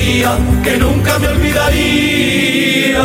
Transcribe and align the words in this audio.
la 0.00 0.38
que 0.62 0.78
nunca 0.78 1.18
me 1.18 1.28
olvidaría. 1.28 3.02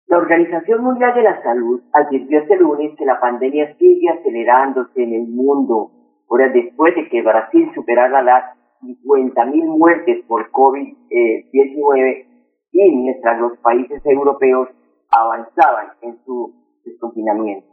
La 0.07 0.19
Organización 0.19 0.85
Mundial 0.85 1.13
de 1.15 1.23
la 1.23 1.43
Salud 1.43 1.83
advirtió 1.93 2.39
este 2.39 2.57
lunes 2.57 2.93
que 2.97 3.05
la 3.05 3.19
pandemia 3.19 3.75
sigue 3.79 4.09
acelerándose 4.11 5.03
en 5.03 5.15
el 5.15 5.27
mundo, 5.27 5.91
horas 6.29 6.53
después 6.53 6.95
de 6.95 7.09
que 7.09 7.23
Brasil 7.23 7.69
superara 7.75 8.23
las 8.23 8.57
50.000 8.81 9.65
muertes 9.77 10.25
por 10.29 10.53
COVID-19 10.53 12.27
y 12.71 12.97
mientras 12.97 13.41
los 13.41 13.59
países 13.59 14.01
europeos 14.07 14.69
avanzaban 15.11 15.89
en 16.03 16.17
su 16.25 16.55
desconfinamiento. 16.85 17.67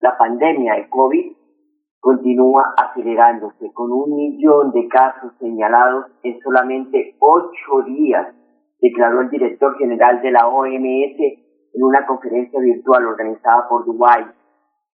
La 0.00 0.18
pandemia 0.18 0.74
de 0.74 0.90
COVID 0.90 1.32
continúa 2.04 2.74
acelerándose 2.76 3.72
con 3.72 3.90
un 3.90 4.14
millón 4.14 4.72
de 4.72 4.86
casos 4.88 5.32
señalados 5.40 6.04
en 6.22 6.38
solamente 6.40 7.16
ocho 7.18 7.82
días, 7.86 8.26
declaró 8.78 9.22
el 9.22 9.30
director 9.30 9.74
general 9.78 10.20
de 10.20 10.30
la 10.30 10.46
OMS 10.46 11.18
en 11.72 11.82
una 11.82 12.04
conferencia 12.04 12.60
virtual 12.60 13.06
organizada 13.06 13.66
por 13.70 13.86
Dubái. 13.86 14.26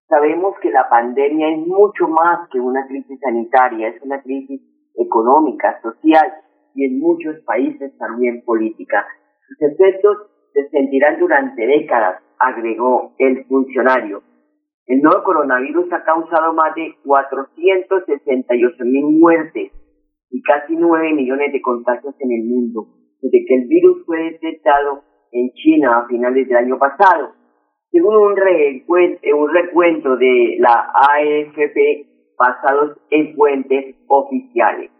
Sabemos 0.09 0.55
que 0.63 0.71
la 0.71 0.89
pandemia 0.89 1.49
es 1.49 1.67
mucho 1.67 2.07
más 2.07 2.49
que 2.49 2.59
una 2.59 2.87
crisis 2.87 3.19
sanitaria, 3.19 3.89
es 3.89 4.01
una 4.01 4.19
crisis 4.23 4.59
económica, 4.95 5.79
social 5.83 6.25
y 6.73 6.85
en 6.85 6.99
muchos 6.99 7.35
países 7.45 7.95
también 7.99 8.43
política. 8.43 9.05
Sus 9.47 9.61
efectos 9.61 10.17
se 10.53 10.67
sentirán 10.69 11.19
durante 11.19 11.67
décadas, 11.67 12.19
agregó 12.39 13.13
el 13.19 13.45
funcionario. 13.45 14.23
El 14.87 15.01
nuevo 15.01 15.23
coronavirus 15.23 15.91
ha 15.93 16.03
causado 16.03 16.53
más 16.53 16.75
de 16.75 16.93
468 17.03 18.85
mil 18.85 19.05
muertes 19.19 19.71
y 20.29 20.41
casi 20.43 20.75
9 20.75 21.13
millones 21.13 21.51
de 21.53 21.61
contagios 21.61 22.13
en 22.19 22.31
el 22.31 22.43
mundo, 22.47 22.85
desde 23.19 23.45
que 23.47 23.55
el 23.55 23.67
virus 23.67 24.05
fue 24.05 24.31
detectado 24.31 25.01
en 25.31 25.51
China 25.53 25.97
a 25.97 26.07
finales 26.07 26.47
del 26.47 26.57
año 26.57 26.77
pasado. 26.77 27.33
Según 27.89 28.15
un, 28.15 28.35
recuento, 28.35 30.17
de 30.17 30.57
la 30.59 30.91
AFP, 30.93 32.05
basados 32.37 32.97
en 33.09 33.35
fuentes 33.35 33.95
oficiales. 34.07 34.91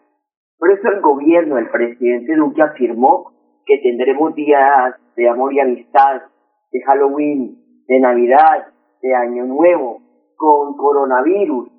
Por 0.58 0.72
eso 0.72 0.90
el 0.90 1.02
gobierno 1.02 1.56
del 1.58 1.70
presidente 1.70 2.36
Duque 2.36 2.64
afirmó 2.64 3.34
que 3.66 3.78
tendremos 3.80 4.34
días 4.34 4.96
de 5.16 5.30
amor 5.30 5.54
y 5.54 5.60
amistad, 5.60 6.24
de 6.72 6.82
Halloween, 6.86 7.58
de 7.88 8.00
Navidad, 8.00 8.68
de 9.06 9.14
Año 9.14 9.46
Nuevo, 9.46 10.02
con 10.36 10.76
coronavirus, 10.76 11.70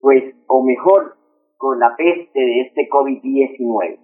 pues, 0.00 0.34
o 0.48 0.64
mejor, 0.64 1.14
con 1.56 1.78
la 1.78 1.94
peste 1.96 2.40
de 2.40 2.60
este 2.62 2.88
COVID-19. 2.88 3.98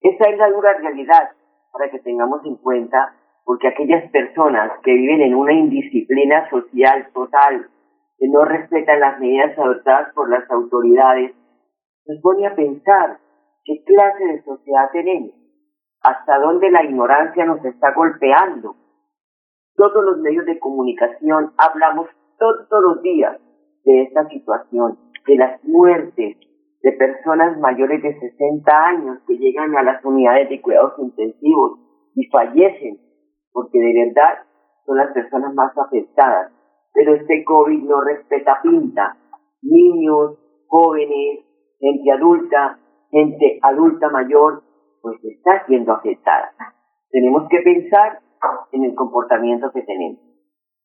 Esa 0.00 0.24
es 0.30 0.38
la 0.38 0.50
dura 0.50 0.72
realidad 0.78 1.30
para 1.70 1.90
que 1.90 1.98
tengamos 1.98 2.40
en 2.46 2.56
cuenta, 2.56 3.14
porque 3.44 3.68
aquellas 3.68 4.10
personas 4.10 4.72
que 4.82 4.94
viven 4.94 5.20
en 5.20 5.34
una 5.34 5.52
indisciplina 5.52 6.48
social 6.48 7.08
total, 7.12 7.68
que 8.18 8.26
no 8.28 8.44
respetan 8.44 9.00
las 9.00 9.20
medidas 9.20 9.58
adoptadas 9.58 10.12
por 10.14 10.30
las 10.30 10.50
autoridades, 10.50 11.34
nos 12.06 12.22
pone 12.22 12.46
a 12.46 12.54
pensar 12.54 13.18
qué 13.64 13.84
clase 13.84 14.24
de 14.24 14.42
sociedad 14.44 14.90
tenemos, 14.92 15.34
hasta 16.02 16.38
dónde 16.38 16.70
la 16.70 16.84
ignorancia 16.84 17.44
nos 17.44 17.62
está 17.66 17.92
golpeando. 17.92 18.76
Todos 19.78 20.04
los 20.04 20.18
medios 20.18 20.44
de 20.44 20.58
comunicación 20.58 21.52
hablamos 21.56 22.08
todos 22.38 22.82
los 22.82 23.00
días 23.00 23.40
de 23.84 24.02
esta 24.02 24.28
situación, 24.28 24.98
de 25.26 25.36
las 25.36 25.64
muertes 25.64 26.36
de 26.82 26.92
personas 26.92 27.58
mayores 27.58 28.02
de 28.02 28.20
60 28.20 28.84
años 28.86 29.18
que 29.26 29.38
llegan 29.38 29.74
a 29.78 29.82
las 29.82 30.04
unidades 30.04 30.50
de 30.50 30.60
cuidados 30.60 30.92
intensivos 30.98 31.78
y 32.14 32.26
fallecen, 32.26 32.98
porque 33.52 33.78
de 33.78 34.04
verdad 34.04 34.44
son 34.84 34.98
las 34.98 35.12
personas 35.12 35.54
más 35.54 35.72
afectadas 35.78 36.52
pero 36.98 37.14
este 37.14 37.44
COVID 37.44 37.84
no 37.84 38.00
respeta 38.00 38.58
pinta. 38.60 39.16
Niños, 39.62 40.36
jóvenes, 40.66 41.44
gente 41.78 42.10
adulta, 42.10 42.78
gente 43.10 43.60
adulta 43.62 44.08
mayor, 44.10 44.64
pues 45.00 45.22
está 45.24 45.64
siendo 45.66 45.92
afectada. 45.92 46.50
Tenemos 47.10 47.48
que 47.48 47.60
pensar 47.60 48.18
en 48.72 48.84
el 48.84 48.94
comportamiento 48.94 49.70
que 49.72 49.82
tenemos, 49.82 50.20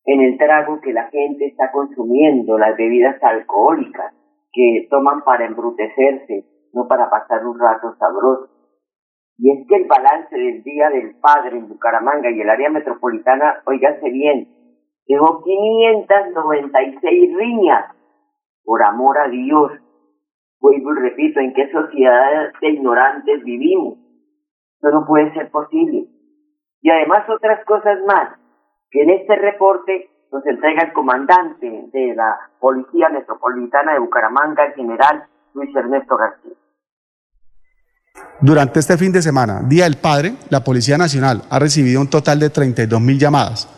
en 0.05 0.21
el 0.21 0.37
trago 0.37 0.79
que 0.81 0.93
la 0.93 1.09
gente 1.09 1.45
está 1.45 1.71
consumiendo, 1.71 2.57
las 2.57 2.75
bebidas 2.77 3.21
alcohólicas 3.23 4.13
que 4.51 4.87
toman 4.89 5.23
para 5.23 5.45
embrutecerse, 5.45 6.45
no 6.73 6.87
para 6.87 7.09
pasar 7.09 7.45
un 7.45 7.59
rato 7.59 7.95
sabroso. 7.97 8.49
Y 9.37 9.51
es 9.51 9.67
que 9.67 9.75
el 9.75 9.87
balance 9.87 10.35
del 10.35 10.63
Día 10.63 10.89
del 10.89 11.15
Padre 11.19 11.57
en 11.57 11.67
Bucaramanga 11.67 12.29
y 12.29 12.39
el 12.39 12.49
área 12.49 12.69
metropolitana, 12.69 13.63
oígase 13.65 14.09
bien, 14.09 14.47
dejó 15.07 15.41
596 15.43 17.35
riñas. 17.35 17.95
Por 18.63 18.83
amor 18.83 19.17
a 19.17 19.27
Dios, 19.27 19.71
vuelvo 20.61 20.93
y 20.93 20.99
repito, 20.99 21.39
¿en 21.39 21.53
qué 21.53 21.69
sociedad 21.71 22.51
de 22.61 22.69
ignorantes 22.69 23.43
vivimos? 23.43 23.97
Eso 24.79 24.91
no 24.91 25.05
puede 25.05 25.33
ser 25.33 25.49
posible. 25.49 26.12
Y 26.83 26.91
además 26.91 27.23
otras 27.29 27.63
cosas 27.65 27.97
más, 28.05 28.37
que 28.91 29.03
en 29.03 29.09
este 29.09 29.37
reporte 29.37 30.09
nos 30.31 30.45
entrega 30.45 30.83
el 30.83 30.91
comandante 30.91 31.65
de 31.93 32.13
la 32.13 32.37
Policía 32.59 33.07
Metropolitana 33.07 33.93
de 33.93 33.99
Bucaramanga, 33.99 34.65
el 34.65 34.73
general 34.73 35.23
Luis 35.53 35.73
Ernesto 35.73 36.17
García. 36.17 36.51
Durante 38.41 38.81
este 38.81 38.97
fin 38.97 39.13
de 39.13 39.21
semana, 39.21 39.61
Día 39.63 39.85
del 39.85 39.95
Padre, 39.95 40.33
la 40.49 40.65
Policía 40.65 40.97
Nacional 40.97 41.43
ha 41.49 41.57
recibido 41.57 42.01
un 42.01 42.09
total 42.09 42.39
de 42.39 42.49
32 42.49 42.99
mil 42.99 43.17
llamadas. 43.17 43.69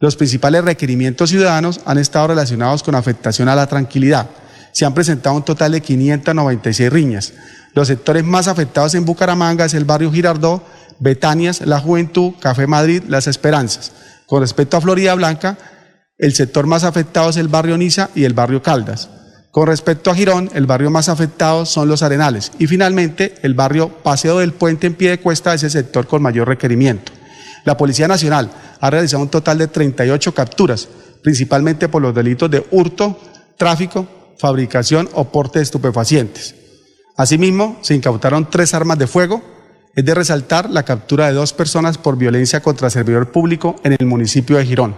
Los 0.00 0.16
principales 0.16 0.64
requerimientos 0.64 1.30
ciudadanos 1.30 1.82
han 1.86 1.98
estado 1.98 2.28
relacionados 2.28 2.82
con 2.82 2.94
afectación 2.94 3.48
a 3.50 3.56
la 3.56 3.66
tranquilidad. 3.66 4.30
Se 4.72 4.86
han 4.86 4.94
presentado 4.94 5.36
un 5.36 5.44
total 5.44 5.72
de 5.72 5.82
596 5.82 6.90
riñas. 6.90 7.34
Los 7.74 7.88
sectores 7.88 8.24
más 8.24 8.48
afectados 8.48 8.94
en 8.94 9.04
Bucaramanga 9.04 9.66
es 9.66 9.74
el 9.74 9.84
barrio 9.84 10.10
Girardó, 10.10 10.62
Betanias, 10.98 11.60
La 11.60 11.80
Juventud, 11.80 12.32
Café 12.40 12.66
Madrid, 12.66 13.02
Las 13.08 13.26
Esperanzas. 13.26 13.92
Con 14.26 14.40
respecto 14.40 14.76
a 14.76 14.80
Florida 14.80 15.14
Blanca, 15.14 15.58
el 16.18 16.34
sector 16.34 16.66
más 16.66 16.84
afectado 16.84 17.30
es 17.30 17.36
el 17.36 17.48
barrio 17.48 17.76
Niza 17.76 18.10
y 18.14 18.24
el 18.24 18.34
barrio 18.34 18.62
Caldas. 18.62 19.08
Con 19.50 19.68
respecto 19.68 20.10
a 20.10 20.14
Girón, 20.14 20.50
el 20.54 20.66
barrio 20.66 20.90
más 20.90 21.08
afectado 21.08 21.64
son 21.64 21.88
los 21.88 22.02
Arenales. 22.02 22.50
Y 22.58 22.66
finalmente, 22.66 23.36
el 23.42 23.54
barrio 23.54 23.88
Paseo 23.88 24.38
del 24.38 24.52
Puente 24.52 24.88
en 24.88 24.94
pie 24.94 25.10
de 25.10 25.20
cuesta 25.20 25.54
es 25.54 25.62
el 25.62 25.70
sector 25.70 26.06
con 26.06 26.22
mayor 26.22 26.48
requerimiento. 26.48 27.12
La 27.64 27.76
Policía 27.76 28.08
Nacional 28.08 28.50
ha 28.80 28.90
realizado 28.90 29.22
un 29.22 29.28
total 29.28 29.58
de 29.58 29.68
38 29.68 30.34
capturas, 30.34 30.88
principalmente 31.22 31.88
por 31.88 32.02
los 32.02 32.14
delitos 32.14 32.50
de 32.50 32.66
hurto, 32.72 33.18
tráfico, 33.56 34.34
fabricación 34.38 35.08
o 35.14 35.30
porte 35.30 35.60
de 35.60 35.62
estupefacientes. 35.62 36.54
Asimismo, 37.16 37.78
se 37.80 37.94
incautaron 37.94 38.50
tres 38.50 38.74
armas 38.74 38.98
de 38.98 39.06
fuego. 39.06 39.42
Es 39.96 40.04
de 40.04 40.14
resaltar 40.14 40.70
la 40.70 40.82
captura 40.82 41.28
de 41.28 41.34
dos 41.34 41.52
personas 41.52 41.98
por 41.98 42.18
violencia 42.18 42.60
contra 42.60 42.90
servidor 42.90 43.30
público 43.30 43.76
en 43.84 43.96
el 43.96 44.06
municipio 44.06 44.56
de 44.56 44.66
Girón. 44.66 44.96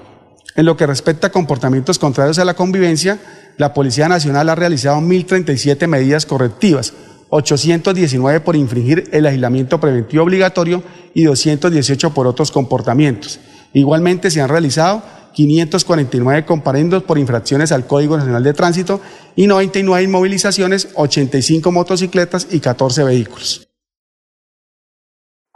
En 0.54 0.64
lo 0.64 0.78
que 0.78 0.86
respecta 0.86 1.26
a 1.26 1.32
comportamientos 1.32 1.98
contrarios 1.98 2.38
a 2.38 2.46
la 2.46 2.54
convivencia, 2.54 3.18
la 3.58 3.74
Policía 3.74 4.08
Nacional 4.08 4.48
ha 4.48 4.54
realizado 4.54 4.98
1.037 5.02 5.86
medidas 5.86 6.24
correctivas, 6.24 6.94
819 7.28 8.40
por 8.40 8.56
infringir 8.56 9.10
el 9.12 9.26
aislamiento 9.26 9.78
preventivo 9.80 10.22
obligatorio 10.22 10.82
y 11.12 11.24
218 11.24 12.14
por 12.14 12.26
otros 12.26 12.50
comportamientos. 12.50 13.38
Igualmente 13.74 14.30
se 14.30 14.40
han 14.40 14.48
realizado 14.48 15.02
549 15.34 16.46
comparendos 16.46 17.02
por 17.02 17.18
infracciones 17.18 17.70
al 17.70 17.86
Código 17.86 18.16
Nacional 18.16 18.42
de 18.42 18.54
Tránsito 18.54 19.02
y 19.34 19.46
99 19.46 20.04
inmovilizaciones, 20.04 20.88
85 20.94 21.70
motocicletas 21.70 22.46
y 22.50 22.60
14 22.60 23.04
vehículos. 23.04 23.65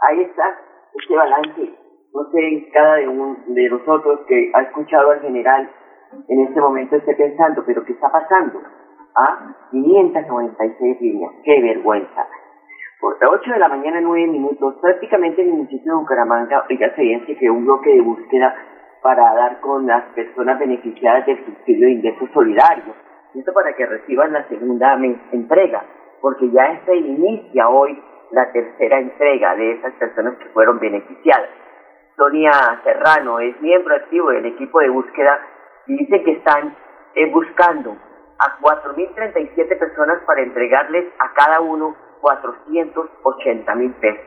Ahí 0.01 0.21
está 0.21 0.59
este 0.93 1.15
balance 1.15 1.81
no 2.13 2.25
sé, 2.31 2.69
cada 2.73 2.95
de, 2.95 3.07
de 3.47 3.69
nosotros 3.69 4.19
que 4.27 4.51
ha 4.53 4.61
escuchado 4.63 5.11
al 5.11 5.21
general 5.21 5.69
en 6.27 6.39
este 6.41 6.59
momento 6.59 6.97
esté 6.97 7.15
pensando, 7.15 7.63
pero 7.65 7.83
¿qué 7.85 7.93
está 7.93 8.11
pasando? 8.11 8.61
¿Ah? 9.15 9.55
596 9.71 11.01
líneas, 11.01 11.31
qué 11.43 11.61
vergüenza. 11.61 12.27
Por 12.99 13.17
8 13.25 13.51
de 13.51 13.59
la 13.59 13.69
mañana, 13.69 14.01
9 14.01 14.27
minutos, 14.27 14.75
prácticamente 14.81 15.41
en 15.41 15.47
el 15.49 15.53
municipio 15.53 15.93
de 15.93 15.99
Bucaramanga, 15.99 16.65
oiga, 16.69 16.93
se 16.95 17.35
que 17.35 17.49
un 17.49 17.65
bloque 17.65 17.93
de 17.93 18.01
búsqueda 18.01 18.53
para 19.01 19.33
dar 19.33 19.59
con 19.61 19.87
las 19.87 20.03
personas 20.13 20.59
beneficiadas 20.59 21.25
del 21.25 21.43
subsidio 21.45 21.87
de 21.87 21.93
ingresos 21.93 22.29
solidarios. 22.33 22.95
Esto 23.33 23.53
para 23.53 23.73
que 23.73 23.85
reciban 23.85 24.33
la 24.33 24.47
segunda 24.49 24.99
entrega, 25.31 25.83
porque 26.21 26.51
ya 26.51 26.81
se 26.85 26.95
inicia 26.95 27.69
hoy 27.69 27.97
la 28.31 28.51
tercera 28.51 28.99
entrega 28.99 29.55
de 29.55 29.73
esas 29.73 29.93
personas 29.93 30.37
que 30.37 30.49
fueron 30.49 30.79
beneficiadas. 30.79 31.49
Sonia 32.15 32.81
Serrano 32.83 33.39
es 33.39 33.59
miembro 33.61 33.95
activo 33.95 34.29
del 34.29 34.45
equipo 34.45 34.79
de 34.79 34.89
búsqueda 34.89 35.39
y 35.87 35.97
dice 35.97 36.23
que 36.23 36.31
están 36.31 36.75
eh, 37.15 37.29
buscando 37.31 37.97
a 38.39 38.59
4.037 38.59 39.77
personas 39.77 40.21
para 40.25 40.41
entregarles 40.41 41.05
a 41.19 41.33
cada 41.33 41.59
uno 41.61 41.95
480 42.21 43.75
mil 43.75 43.93
pesos. 43.93 44.25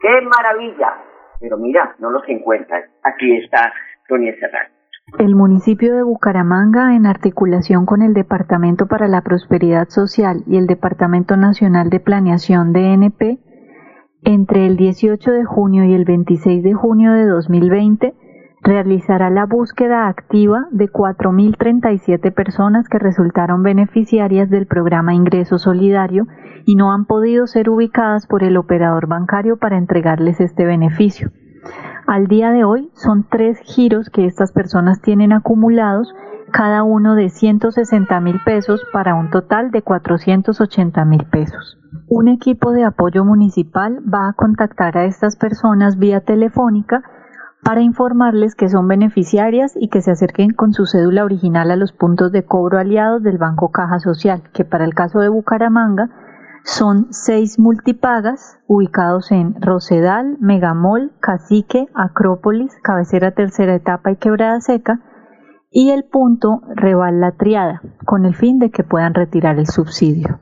¡Qué 0.00 0.20
maravilla! 0.22 0.96
Pero 1.40 1.56
mira, 1.56 1.94
no 1.98 2.10
los 2.10 2.28
encuentran. 2.28 2.84
Aquí 3.02 3.36
está 3.36 3.72
Sonia 4.08 4.34
Serrano. 4.38 4.77
El 5.16 5.34
municipio 5.34 5.96
de 5.96 6.02
Bucaramanga, 6.02 6.94
en 6.94 7.06
articulación 7.06 7.86
con 7.86 8.02
el 8.02 8.12
Departamento 8.12 8.86
para 8.86 9.08
la 9.08 9.22
Prosperidad 9.22 9.88
Social 9.88 10.44
y 10.46 10.58
el 10.58 10.66
Departamento 10.66 11.36
Nacional 11.36 11.88
de 11.88 11.98
Planeación 11.98 12.74
DNP, 12.74 13.38
entre 14.24 14.66
el 14.66 14.76
18 14.76 15.32
de 15.32 15.44
junio 15.44 15.84
y 15.84 15.94
el 15.94 16.04
26 16.04 16.62
de 16.62 16.74
junio 16.74 17.12
de 17.12 17.24
2020, 17.24 18.14
realizará 18.62 19.30
la 19.30 19.46
búsqueda 19.46 20.08
activa 20.08 20.66
de 20.72 20.90
4.037 20.90 22.32
personas 22.32 22.86
que 22.88 22.98
resultaron 22.98 23.62
beneficiarias 23.62 24.50
del 24.50 24.66
programa 24.66 25.14
Ingreso 25.14 25.58
Solidario 25.58 26.26
y 26.66 26.76
no 26.76 26.92
han 26.92 27.06
podido 27.06 27.46
ser 27.46 27.70
ubicadas 27.70 28.26
por 28.26 28.44
el 28.44 28.58
operador 28.58 29.06
bancario 29.06 29.56
para 29.56 29.78
entregarles 29.78 30.38
este 30.38 30.66
beneficio. 30.66 31.30
Al 32.08 32.26
día 32.26 32.52
de 32.52 32.64
hoy 32.64 32.90
son 32.94 33.26
tres 33.30 33.58
giros 33.64 34.08
que 34.08 34.24
estas 34.24 34.50
personas 34.50 35.02
tienen 35.02 35.30
acumulados, 35.30 36.14
cada 36.50 36.82
uno 36.82 37.14
de 37.14 37.28
160 37.28 38.18
mil 38.20 38.40
pesos 38.46 38.80
para 38.94 39.14
un 39.14 39.28
total 39.28 39.70
de 39.70 39.82
480 39.82 41.04
mil 41.04 41.26
pesos. 41.26 41.76
Un 42.08 42.28
equipo 42.28 42.72
de 42.72 42.84
apoyo 42.84 43.26
municipal 43.26 43.98
va 44.10 44.26
a 44.26 44.32
contactar 44.32 44.96
a 44.96 45.04
estas 45.04 45.36
personas 45.36 45.98
vía 45.98 46.22
telefónica 46.22 47.02
para 47.62 47.82
informarles 47.82 48.54
que 48.54 48.70
son 48.70 48.88
beneficiarias 48.88 49.74
y 49.78 49.88
que 49.88 50.00
se 50.00 50.12
acerquen 50.12 50.54
con 50.54 50.72
su 50.72 50.86
cédula 50.86 51.26
original 51.26 51.70
a 51.70 51.76
los 51.76 51.92
puntos 51.92 52.32
de 52.32 52.42
cobro 52.42 52.78
aliados 52.78 53.22
del 53.22 53.36
Banco 53.36 53.70
Caja 53.70 53.98
Social, 53.98 54.44
que 54.54 54.64
para 54.64 54.86
el 54.86 54.94
caso 54.94 55.18
de 55.18 55.28
Bucaramanga 55.28 56.08
son 56.64 57.12
seis 57.12 57.58
multipagas 57.58 58.58
ubicados 58.66 59.30
en 59.30 59.60
Rosedal, 59.60 60.38
Megamol, 60.40 61.12
Cacique, 61.20 61.86
Acrópolis, 61.94 62.74
Cabecera 62.82 63.32
Tercera 63.32 63.74
Etapa 63.74 64.10
y 64.10 64.16
Quebrada 64.16 64.60
Seca, 64.60 65.00
y 65.70 65.90
el 65.90 66.04
punto 66.04 66.62
Reval 66.74 67.20
La 67.20 67.32
Triada, 67.32 67.82
con 68.04 68.24
el 68.24 68.34
fin 68.34 68.58
de 68.58 68.70
que 68.70 68.84
puedan 68.84 69.12
retirar 69.14 69.58
el 69.58 69.66
subsidio. 69.66 70.40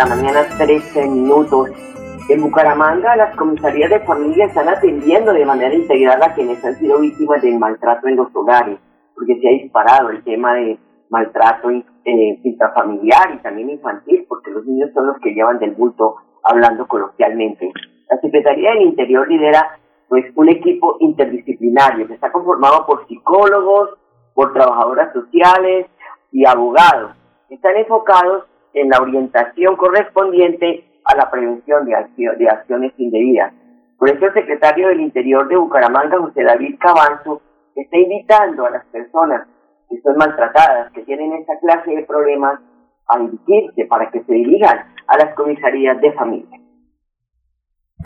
La 0.00 0.06
mañana 0.06 0.40
13 0.56 1.08
minutos. 1.08 1.68
En 2.30 2.40
Bucaramanga, 2.40 3.16
las 3.16 3.36
comisarías 3.36 3.90
de 3.90 4.00
familia 4.00 4.46
están 4.46 4.66
atendiendo 4.66 5.30
de 5.34 5.44
manera 5.44 5.74
integral 5.74 6.22
a 6.22 6.32
quienes 6.32 6.64
han 6.64 6.74
sido 6.76 7.00
víctimas 7.00 7.42
del 7.42 7.58
maltrato 7.58 8.08
en 8.08 8.16
los 8.16 8.34
hogares, 8.34 8.78
porque 9.14 9.38
se 9.38 9.46
ha 9.46 9.50
disparado 9.50 10.08
el 10.08 10.24
tema 10.24 10.54
de 10.54 10.78
maltrato 11.10 11.68
eh, 11.70 12.40
intrafamiliar 12.42 13.34
y 13.34 13.42
también 13.42 13.68
infantil, 13.68 14.24
porque 14.26 14.50
los 14.50 14.64
niños 14.64 14.88
son 14.94 15.06
los 15.06 15.18
que 15.18 15.34
llevan 15.34 15.58
del 15.58 15.72
bulto 15.72 16.16
hablando 16.44 16.88
coloquialmente. 16.88 17.70
La 18.08 18.18
Secretaría 18.22 18.70
del 18.70 18.84
Interior 18.84 19.28
lidera 19.28 19.78
pues 20.08 20.24
un 20.34 20.48
equipo 20.48 20.96
interdisciplinario 21.00 22.06
que 22.06 22.14
está 22.14 22.32
conformado 22.32 22.86
por 22.86 23.06
psicólogos, 23.06 23.98
por 24.32 24.54
trabajadoras 24.54 25.12
sociales 25.12 25.88
y 26.32 26.46
abogados. 26.46 27.12
Están 27.50 27.76
enfocados 27.76 28.44
en 28.74 28.88
la 28.88 29.00
orientación 29.00 29.76
correspondiente 29.76 30.84
a 31.04 31.16
la 31.16 31.30
prevención 31.30 31.84
de, 31.86 31.94
acciones 32.48 32.92
indebidas. 32.98 33.52
Por 33.98 34.10
eso 34.10 34.26
el 34.26 34.34
secretario 34.34 34.88
del 34.88 35.00
Interior 35.00 35.48
de 35.48 35.56
Bucaramanga, 35.56 36.18
José 36.18 36.42
David 36.42 36.76
Cabanzo, 36.78 37.42
está 37.74 37.96
invitando 37.96 38.66
a 38.66 38.70
las 38.70 38.84
personas 38.86 39.46
que 39.88 40.00
son 40.02 40.16
maltratadas, 40.16 40.92
que 40.92 41.02
tienen 41.02 41.32
esta 41.34 41.58
clase 41.58 41.90
de 41.90 42.04
problemas, 42.04 42.60
a 43.08 43.18
dirigirse 43.18 43.86
para 43.86 44.08
que 44.10 44.22
se 44.22 44.32
dirijan 44.32 44.94
a 45.08 45.18
las 45.18 45.34
comisarías 45.34 46.00
de 46.00 46.12
familia. 46.12 46.60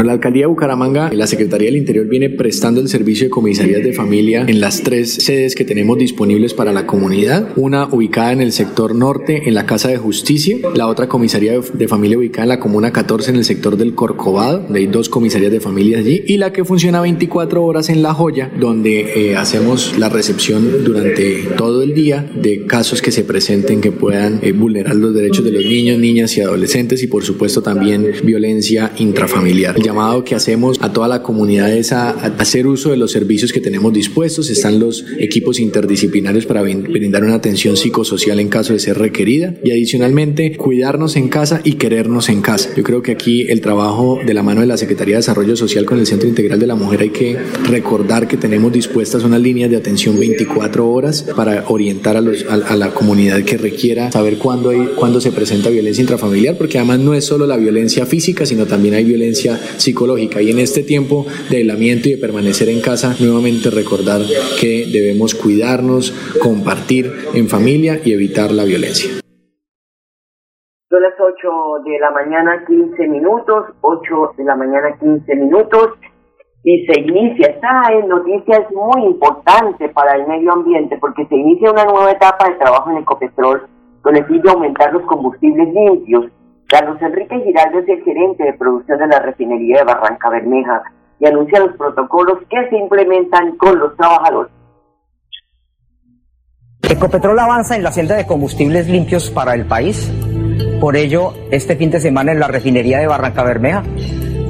La 0.02 0.12
alcaldía 0.12 0.42
de 0.42 0.46
Bucaramanga 0.48 1.12
la 1.12 1.28
Secretaría 1.28 1.68
del 1.68 1.76
Interior 1.76 2.06
viene 2.08 2.28
prestando 2.28 2.80
el 2.80 2.88
servicio 2.88 3.26
de 3.26 3.30
comisarías 3.30 3.82
de 3.82 3.92
familia 3.92 4.44
en 4.46 4.60
las 4.60 4.82
tres 4.82 5.14
sedes 5.14 5.54
que 5.54 5.64
tenemos 5.64 5.96
disponibles 5.98 6.52
para 6.52 6.72
la 6.72 6.84
comunidad. 6.84 7.52
Una 7.54 7.86
ubicada 7.86 8.32
en 8.32 8.40
el 8.40 8.50
sector 8.50 8.96
norte, 8.96 9.44
en 9.46 9.54
la 9.54 9.66
Casa 9.66 9.88
de 9.88 9.96
Justicia. 9.96 10.58
La 10.74 10.88
otra 10.88 11.08
comisaría 11.08 11.52
de 11.60 11.88
familia 11.88 12.18
ubicada 12.18 12.42
en 12.42 12.48
la 12.48 12.60
Comuna 12.60 12.92
14, 12.92 13.30
en 13.30 13.36
el 13.36 13.44
sector 13.44 13.76
del 13.76 13.94
Corcovado. 13.94 14.66
Hay 14.74 14.88
dos 14.88 15.08
comisarías 15.08 15.52
de 15.52 15.60
familia 15.60 15.98
allí. 15.98 16.24
Y 16.26 16.38
la 16.38 16.52
que 16.52 16.64
funciona 16.64 17.00
24 17.00 17.64
horas 17.64 17.88
en 17.88 18.02
La 18.02 18.14
Joya, 18.14 18.50
donde 18.58 19.30
eh, 19.30 19.36
hacemos 19.36 19.96
la 19.96 20.08
recepción 20.08 20.84
durante 20.84 21.44
todo 21.56 21.84
el 21.84 21.94
día 21.94 22.28
de 22.34 22.66
casos 22.66 23.00
que 23.00 23.12
se 23.12 23.22
presenten 23.22 23.80
que 23.80 23.92
puedan 23.92 24.40
eh, 24.42 24.50
vulnerar 24.50 24.96
los 24.96 25.14
derechos 25.14 25.44
de 25.44 25.52
los 25.52 25.64
niños, 25.64 25.98
niñas 25.98 26.36
y 26.36 26.40
adolescentes 26.40 27.00
y 27.04 27.06
por 27.06 27.22
supuesto 27.22 27.62
también 27.62 28.06
violencia 28.24 28.90
intrafamiliar 28.98 29.83
llamado 29.84 30.24
que 30.24 30.34
hacemos 30.34 30.78
a 30.80 30.92
toda 30.92 31.06
la 31.08 31.22
comunidad 31.22 31.72
es 31.72 31.92
a, 31.92 32.10
hacer 32.10 32.66
uso 32.66 32.90
de 32.90 32.96
los 32.96 33.12
servicios 33.12 33.52
que 33.52 33.60
tenemos 33.60 33.92
dispuestos. 33.92 34.50
Están 34.50 34.80
los 34.80 35.04
equipos 35.18 35.60
interdisciplinarios 35.60 36.46
para 36.46 36.62
brindar 36.62 37.22
una 37.22 37.34
atención 37.34 37.76
psicosocial 37.76 38.40
en 38.40 38.48
caso 38.48 38.72
de 38.72 38.78
ser 38.78 38.98
requerida 38.98 39.54
y 39.62 39.70
adicionalmente 39.70 40.56
cuidarnos 40.56 41.16
en 41.16 41.28
casa 41.28 41.60
y 41.64 41.74
querernos 41.74 42.28
en 42.28 42.40
casa. 42.40 42.70
Yo 42.76 42.82
creo 42.82 43.02
que 43.02 43.12
aquí 43.12 43.42
el 43.42 43.60
trabajo 43.60 44.18
de 44.24 44.34
la 44.34 44.42
mano 44.42 44.60
de 44.60 44.66
la 44.66 44.76
Secretaría 44.76 45.14
de 45.14 45.18
Desarrollo 45.18 45.56
Social 45.56 45.84
con 45.84 45.98
el 45.98 46.06
Centro 46.06 46.28
Integral 46.28 46.58
de 46.58 46.66
la 46.66 46.74
Mujer 46.74 47.02
hay 47.02 47.10
que 47.10 47.38
recordar 47.68 48.26
que 48.26 48.36
tenemos 48.36 48.72
dispuestas 48.72 49.24
unas 49.24 49.40
líneas 49.40 49.70
de 49.70 49.76
atención 49.76 50.18
24 50.18 50.88
horas 50.88 51.22
para 51.36 51.64
orientar 51.68 52.16
a, 52.16 52.20
los, 52.20 52.44
a, 52.48 52.76
la 52.76 52.90
comunidad 52.90 53.42
que 53.42 53.56
requiera 53.56 54.10
saber 54.10 54.38
cuándo, 54.38 54.70
hay, 54.70 54.90
cuándo 54.96 55.20
se 55.20 55.32
presenta 55.32 55.70
violencia 55.70 56.02
intrafamiliar, 56.02 56.56
porque 56.56 56.78
además 56.78 57.00
no 57.00 57.14
es 57.14 57.24
solo 57.24 57.46
la 57.46 57.56
violencia 57.56 58.06
física, 58.06 58.46
sino 58.46 58.66
también 58.66 58.94
hay 58.94 59.04
violencia 59.04 59.60
psicológica. 59.78 60.40
Y 60.40 60.50
en 60.50 60.58
este 60.58 60.82
tiempo 60.82 61.26
de 61.50 61.58
aislamiento 61.58 62.08
y 62.08 62.12
de 62.12 62.18
permanecer 62.18 62.68
en 62.68 62.80
casa, 62.80 63.14
nuevamente 63.20 63.70
recordar 63.70 64.20
que 64.60 64.86
debemos 64.92 65.34
cuidarnos, 65.34 66.12
compartir 66.40 67.12
en 67.34 67.48
familia 67.48 68.00
y 68.04 68.12
evitar 68.12 68.50
la 68.50 68.64
violencia. 68.64 69.10
Son 70.88 71.02
las 71.02 71.14
8 71.18 71.84
de 71.84 71.98
la 71.98 72.10
mañana 72.10 72.64
15 72.66 73.08
minutos, 73.08 73.64
8 73.80 74.34
de 74.38 74.44
la 74.44 74.54
mañana 74.54 74.96
15 74.98 75.34
minutos 75.36 75.90
y 76.66 76.86
se 76.86 76.98
inicia, 76.98 77.48
esta 77.48 77.90
noticia 78.06 78.56
es 78.56 78.70
muy 78.70 79.04
importante 79.04 79.86
para 79.90 80.16
el 80.16 80.26
medio 80.26 80.50
ambiente 80.50 80.96
porque 80.98 81.26
se 81.26 81.36
inicia 81.36 81.70
una 81.70 81.84
nueva 81.84 82.10
etapa 82.10 82.48
de 82.48 82.54
trabajo 82.54 82.90
en 82.90 82.98
Ecopetrol 82.98 83.66
con 84.00 84.16
el 84.16 84.24
fin 84.24 84.40
de 84.40 84.50
aumentar 84.50 84.90
los 84.94 85.02
combustibles 85.02 85.68
limpios 85.74 86.24
Carlos 86.68 87.00
Enrique 87.00 87.40
Giraldo 87.44 87.78
es 87.80 87.88
el 87.88 88.02
gerente 88.02 88.44
de 88.44 88.52
producción 88.54 88.98
de 88.98 89.06
la 89.06 89.20
refinería 89.20 89.78
de 89.78 89.84
Barranca 89.84 90.30
Bermeja 90.30 90.82
y 91.20 91.26
anuncia 91.26 91.60
los 91.60 91.76
protocolos 91.76 92.38
que 92.50 92.68
se 92.68 92.76
implementan 92.76 93.56
con 93.56 93.78
los 93.78 93.96
trabajadores. 93.96 94.52
Ecopetrol 96.88 97.38
avanza 97.38 97.76
en 97.76 97.82
la 97.82 97.92
senda 97.92 98.14
de 98.16 98.26
combustibles 98.26 98.88
limpios 98.88 99.30
para 99.30 99.54
el 99.54 99.66
país. 99.66 100.12
Por 100.80 100.96
ello, 100.96 101.32
este 101.50 101.76
fin 101.76 101.90
de 101.90 102.00
semana 102.00 102.32
en 102.32 102.40
la 102.40 102.48
refinería 102.48 102.98
de 102.98 103.06
Barranca 103.06 103.42
Bermeja 103.42 103.82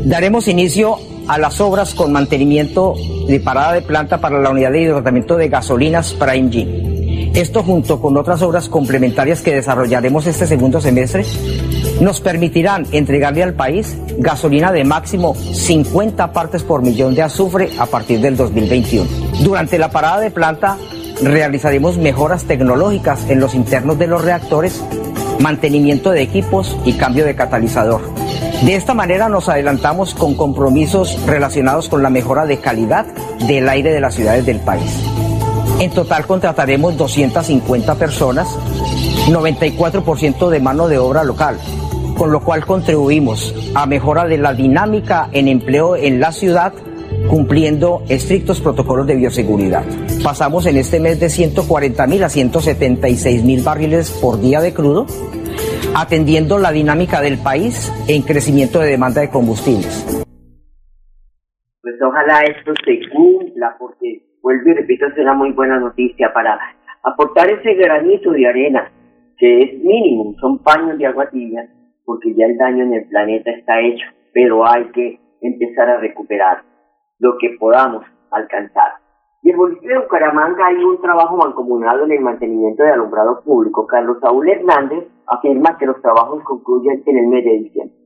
daremos 0.04 0.48
inicio 0.48 0.96
a 1.28 1.38
las 1.38 1.60
obras 1.60 1.94
con 1.94 2.12
mantenimiento 2.12 2.94
de 3.28 3.40
parada 3.40 3.72
de 3.72 3.82
planta 3.82 4.20
para 4.20 4.38
la 4.40 4.50
unidad 4.50 4.72
de 4.72 4.88
tratamiento 4.88 5.36
de 5.36 5.48
gasolinas 5.48 6.12
Prime 6.12 6.50
G. 6.50 7.32
Esto 7.34 7.62
junto 7.62 8.00
con 8.00 8.16
otras 8.16 8.42
obras 8.42 8.68
complementarias 8.68 9.42
que 9.42 9.54
desarrollaremos 9.54 10.26
este 10.26 10.46
segundo 10.46 10.80
semestre 10.80 11.24
nos 12.00 12.20
permitirán 12.20 12.86
entregarle 12.92 13.42
al 13.42 13.54
país 13.54 13.96
gasolina 14.18 14.72
de 14.72 14.84
máximo 14.84 15.34
50 15.34 16.32
partes 16.32 16.62
por 16.62 16.82
millón 16.82 17.14
de 17.14 17.22
azufre 17.22 17.70
a 17.78 17.86
partir 17.86 18.20
del 18.20 18.36
2021. 18.36 19.08
Durante 19.42 19.78
la 19.78 19.90
parada 19.90 20.20
de 20.20 20.30
planta 20.30 20.76
realizaremos 21.22 21.98
mejoras 21.98 22.44
tecnológicas 22.44 23.28
en 23.28 23.40
los 23.40 23.54
internos 23.54 23.98
de 23.98 24.06
los 24.06 24.22
reactores, 24.22 24.82
mantenimiento 25.40 26.10
de 26.10 26.22
equipos 26.22 26.76
y 26.84 26.94
cambio 26.94 27.24
de 27.24 27.34
catalizador. 27.34 28.02
De 28.62 28.76
esta 28.76 28.94
manera 28.94 29.28
nos 29.28 29.48
adelantamos 29.48 30.14
con 30.14 30.34
compromisos 30.34 31.18
relacionados 31.26 31.88
con 31.88 32.02
la 32.02 32.10
mejora 32.10 32.46
de 32.46 32.58
calidad 32.58 33.04
del 33.46 33.68
aire 33.68 33.92
de 33.92 34.00
las 34.00 34.14
ciudades 34.14 34.46
del 34.46 34.60
país. 34.60 34.90
En 35.80 35.90
total 35.90 36.26
contrataremos 36.26 36.96
250 36.96 37.94
personas, 37.96 38.48
94% 39.32 40.50
de 40.50 40.60
mano 40.60 40.86
de 40.86 40.98
obra 40.98 41.24
local, 41.24 41.56
con 42.16 42.30
lo 42.30 42.40
cual 42.40 42.66
contribuimos 42.66 43.54
a 43.74 43.86
mejora 43.86 44.26
de 44.26 44.36
la 44.36 44.52
dinámica 44.52 45.28
en 45.32 45.48
empleo 45.48 45.96
en 45.96 46.20
la 46.20 46.30
ciudad 46.30 46.74
cumpliendo 47.28 48.02
estrictos 48.08 48.60
protocolos 48.60 49.06
de 49.06 49.16
bioseguridad. 49.16 49.82
Pasamos 50.22 50.66
en 50.66 50.76
este 50.76 51.00
mes 51.00 51.20
de 51.20 51.30
140 51.30 52.06
mil 52.06 52.22
a 52.22 52.28
176 52.28 53.44
mil 53.44 53.62
barriles 53.62 54.10
por 54.20 54.40
día 54.40 54.60
de 54.60 54.74
crudo, 54.74 55.06
atendiendo 55.96 56.58
la 56.58 56.70
dinámica 56.70 57.22
del 57.22 57.38
país 57.38 57.90
en 58.08 58.22
crecimiento 58.22 58.80
de 58.80 58.90
demanda 58.90 59.22
de 59.22 59.30
combustibles. 59.30 60.22
Pues 61.80 61.94
ojalá 62.06 62.40
esto 62.42 62.72
se 62.84 63.00
cumpla, 63.10 63.74
porque 63.78 64.22
vuelvo 64.42 64.70
y 64.70 64.74
repito, 64.74 65.06
será 65.14 65.32
muy 65.32 65.52
buena 65.52 65.78
noticia 65.78 66.30
para 66.34 66.58
aportar 67.02 67.48
ese 67.50 67.74
granito 67.74 68.32
de 68.32 68.46
arena, 68.46 68.90
que 69.38 69.58
es 69.60 69.78
mínimo, 69.82 70.34
son 70.40 70.58
paños 70.58 70.98
de 70.98 71.06
agua 71.06 71.28
porque 72.04 72.34
ya 72.34 72.46
el 72.46 72.56
daño 72.56 72.84
en 72.84 72.94
el 72.94 73.08
planeta 73.08 73.50
está 73.50 73.80
hecho, 73.80 74.06
pero 74.32 74.66
hay 74.66 74.84
que 74.92 75.20
empezar 75.40 75.88
a 75.88 75.98
recuperar 75.98 76.62
lo 77.18 77.36
que 77.38 77.56
podamos 77.58 78.04
alcanzar. 78.30 78.92
Y 79.42 79.50
el 79.50 79.56
municipio 79.56 79.90
de 79.90 80.04
Bucaramanga 80.04 80.66
hay 80.66 80.76
un 80.76 81.00
trabajo 81.00 81.36
mancomunado 81.36 82.04
en 82.04 82.12
el 82.12 82.20
mantenimiento 82.20 82.82
de 82.82 82.92
alumbrado 82.92 83.42
público. 83.42 83.86
Carlos 83.86 84.18
Saúl 84.20 84.48
Hernández 84.48 85.06
afirma 85.26 85.76
que 85.78 85.86
los 85.86 86.00
trabajos 86.00 86.42
concluyen 86.44 87.02
en 87.04 87.18
el 87.18 87.26
mes 87.28 87.44
de 87.44 87.50
diciembre. 87.50 88.03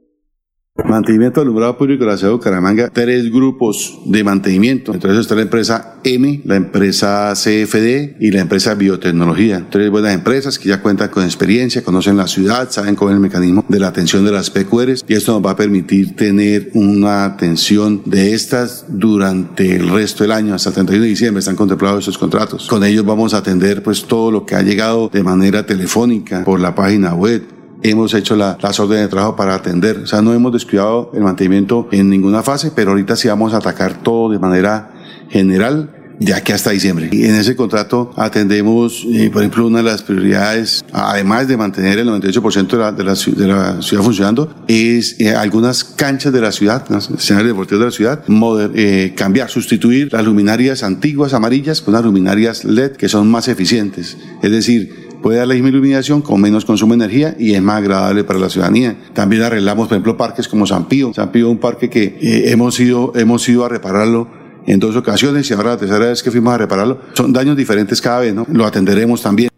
Mantenimiento 0.84 1.40
alumbrado 1.40 1.76
público 1.76 2.04
de 2.04 2.10
la 2.10 2.16
ciudad 2.16 2.30
de 2.30 2.36
Bucaramanga, 2.36 2.88
tres 2.90 3.30
grupos 3.30 3.98
de 4.06 4.24
mantenimiento. 4.24 4.94
Entonces 4.94 5.20
está 5.20 5.34
la 5.34 5.42
empresa 5.42 5.96
M, 6.04 6.40
la 6.44 6.56
empresa 6.56 7.32
CFD 7.34 8.16
y 8.20 8.30
la 8.30 8.40
empresa 8.40 8.74
Biotecnología. 8.74 9.66
Tres 9.70 9.90
buenas 9.90 10.14
empresas 10.14 10.58
que 10.58 10.68
ya 10.68 10.80
cuentan 10.80 11.10
con 11.10 11.24
experiencia, 11.24 11.82
conocen 11.82 12.16
la 12.16 12.26
ciudad, 12.26 12.70
saben 12.70 12.94
cómo 12.94 13.10
es 13.10 13.16
el 13.16 13.20
mecanismo 13.20 13.64
de 13.68 13.80
la 13.80 13.88
atención 13.88 14.24
de 14.24 14.32
las 14.32 14.50
PQRs 14.50 15.04
y 15.08 15.14
esto 15.14 15.32
nos 15.32 15.44
va 15.44 15.50
a 15.50 15.56
permitir 15.56 16.16
tener 16.16 16.70
una 16.74 17.24
atención 17.24 18.02
de 18.06 18.34
estas 18.34 18.86
durante 18.88 19.76
el 19.76 19.90
resto 19.90 20.24
del 20.24 20.32
año, 20.32 20.54
hasta 20.54 20.70
el 20.70 20.74
31 20.74 21.02
de 21.02 21.10
diciembre 21.10 21.40
están 21.40 21.56
contemplados 21.56 22.04
esos 22.04 22.18
contratos. 22.18 22.66
Con 22.68 22.84
ellos 22.84 23.04
vamos 23.04 23.34
a 23.34 23.38
atender 23.38 23.82
pues 23.82 24.04
todo 24.04 24.30
lo 24.30 24.46
que 24.46 24.54
ha 24.54 24.62
llegado 24.62 25.10
de 25.12 25.22
manera 25.22 25.66
telefónica 25.66 26.44
por 26.44 26.60
la 26.60 26.74
página 26.74 27.14
web, 27.14 27.42
hemos 27.82 28.14
hecho 28.14 28.36
la, 28.36 28.58
las 28.60 28.78
órdenes 28.80 29.04
de 29.04 29.08
trabajo 29.08 29.36
para 29.36 29.54
atender. 29.54 29.98
O 29.98 30.06
sea, 30.06 30.22
no 30.22 30.32
hemos 30.32 30.52
descuidado 30.52 31.10
el 31.14 31.20
mantenimiento 31.20 31.88
en 31.92 32.10
ninguna 32.10 32.42
fase, 32.42 32.72
pero 32.74 32.90
ahorita 32.90 33.16
sí 33.16 33.28
vamos 33.28 33.54
a 33.54 33.58
atacar 33.58 34.02
todo 34.02 34.30
de 34.30 34.38
manera 34.38 34.92
general 35.30 35.94
de 36.18 36.34
aquí 36.34 36.52
hasta 36.52 36.70
diciembre. 36.70 37.08
Y 37.12 37.24
en 37.24 37.34
ese 37.34 37.54
contrato 37.54 38.10
atendemos, 38.16 39.06
eh, 39.12 39.30
por 39.32 39.42
ejemplo, 39.42 39.66
una 39.66 39.78
de 39.78 39.84
las 39.84 40.02
prioridades, 40.02 40.84
además 40.92 41.48
de 41.48 41.56
mantener 41.56 41.98
el 41.98 42.08
98% 42.08 42.68
de 42.68 42.76
la, 42.76 42.92
de, 42.92 43.04
la, 43.04 43.14
de 43.14 43.46
la, 43.46 43.82
ciudad 43.82 44.02
funcionando, 44.02 44.54
es 44.66 45.16
eh, 45.20 45.34
algunas 45.34 45.84
canchas 45.84 46.32
de 46.32 46.40
la 46.40 46.52
ciudad, 46.52 46.84
escenarios 46.90 47.52
deportivos 47.52 47.80
de 47.80 47.86
la 47.86 47.92
ciudad, 47.92 48.28
moder, 48.28 48.72
eh, 48.74 49.14
cambiar, 49.16 49.48
sustituir 49.48 50.12
las 50.12 50.24
luminarias 50.24 50.82
antiguas 50.82 51.34
amarillas 51.34 51.80
con 51.80 51.94
las 51.94 52.04
luminarias 52.04 52.64
LED 52.64 52.92
que 52.92 53.08
son 53.08 53.30
más 53.30 53.48
eficientes. 53.48 54.16
Es 54.42 54.50
decir, 54.50 55.07
puede 55.22 55.38
dar 55.38 55.46
la 55.46 55.54
misma 55.54 55.68
iluminación 55.68 56.22
con 56.22 56.40
menos 56.40 56.64
consumo 56.64 56.94
de 56.94 57.04
energía 57.04 57.34
y 57.38 57.54
es 57.54 57.62
más 57.62 57.78
agradable 57.78 58.24
para 58.24 58.38
la 58.38 58.48
ciudadanía. 58.48 58.96
También 59.14 59.42
arreglamos, 59.42 59.88
por 59.88 59.94
ejemplo, 59.94 60.16
parques 60.16 60.48
como 60.48 60.66
San 60.66 60.86
Pío. 60.86 61.12
San 61.12 61.30
Pío 61.30 61.46
es 61.46 61.52
un 61.52 61.58
parque 61.58 61.90
que 61.90 62.04
eh, 62.20 62.50
hemos, 62.50 62.78
ido, 62.80 63.12
hemos 63.14 63.48
ido 63.48 63.64
a 63.64 63.68
repararlo 63.68 64.28
en 64.66 64.78
dos 64.78 64.96
ocasiones 64.96 65.50
y 65.50 65.54
ahora 65.54 65.70
la 65.70 65.76
tercera 65.78 66.06
vez 66.06 66.22
que 66.22 66.30
fuimos 66.30 66.54
a 66.54 66.58
repararlo. 66.58 66.98
Son 67.14 67.32
daños 67.32 67.56
diferentes 67.56 68.00
cada 68.00 68.20
vez, 68.20 68.34
¿no? 68.34 68.46
Lo 68.52 68.64
atenderemos 68.66 69.22
también. 69.22 69.48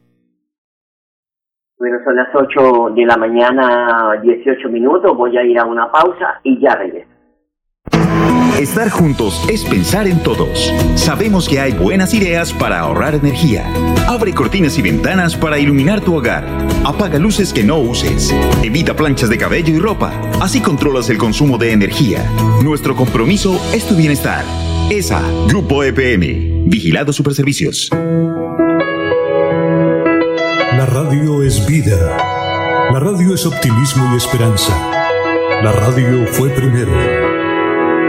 Bueno, 1.79 1.97
son 2.05 2.15
las 2.15 2.29
8 2.35 2.95
de 2.95 3.07
la 3.07 3.17
mañana, 3.17 4.21
18 4.23 4.69
minutos. 4.69 5.17
Voy 5.17 5.37
a 5.37 5.43
ir 5.43 5.59
a 5.59 5.65
una 5.65 5.91
pausa 5.91 6.41
y 6.45 6.61
ya 6.61 6.77
regreso. 6.77 7.09
Estar 8.61 8.91
juntos 8.91 9.43
es 9.49 9.65
pensar 9.65 10.07
en 10.07 10.23
todos. 10.23 10.71
Sabemos 10.95 11.49
que 11.49 11.61
hay 11.61 11.73
buenas 11.73 12.13
ideas 12.13 12.53
para 12.53 12.81
ahorrar 12.81 13.15
energía. 13.15 13.65
Abre 14.07 14.35
cortinas 14.35 14.77
y 14.77 14.83
ventanas 14.83 15.35
para 15.35 15.59
iluminar 15.59 16.03
tu 16.03 16.15
hogar. 16.15 16.47
Apaga 16.85 17.19
luces 17.19 17.55
que 17.55 17.65
no 17.65 17.79
uses. 17.79 18.35
Evita 18.63 18.95
planchas 18.95 19.31
de 19.31 19.39
cabello 19.39 19.75
y 19.75 19.79
ropa. 19.79 20.13
Así 20.43 20.61
controlas 20.61 21.09
el 21.09 21.17
consumo 21.17 21.57
de 21.57 21.73
energía. 21.73 22.31
Nuestro 22.63 22.95
compromiso 22.95 23.59
es 23.73 23.89
tu 23.89 23.97
bienestar. 23.97 24.45
ESA, 24.91 25.23
Grupo 25.49 25.83
EPM. 25.83 26.69
Vigilado 26.69 27.15
Superservicios. 27.15 27.89
La 30.77 30.85
radio 30.85 31.43
es 31.43 31.67
vida. 31.67 31.97
La 32.93 33.01
radio 33.01 33.35
es 33.35 33.47
optimismo 33.47 34.13
y 34.13 34.19
esperanza. 34.19 34.77
La 35.63 35.73
radio 35.73 36.27
fue 36.27 36.51
primero. 36.51 37.20